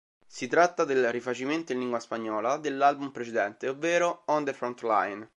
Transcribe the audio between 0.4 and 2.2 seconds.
tratta del rifacimento in lingua